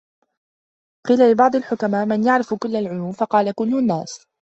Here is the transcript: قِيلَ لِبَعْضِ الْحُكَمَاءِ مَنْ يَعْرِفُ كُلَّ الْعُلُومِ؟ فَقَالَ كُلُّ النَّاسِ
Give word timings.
قِيلَ 1.07 1.31
لِبَعْضِ 1.31 1.55
الْحُكَمَاءِ 1.55 2.05
مَنْ 2.05 2.25
يَعْرِفُ 2.25 2.53
كُلَّ 2.53 2.75
الْعُلُومِ؟ 2.75 3.11
فَقَالَ 3.19 3.51
كُلُّ 3.51 3.79
النَّاسِ 3.79 4.25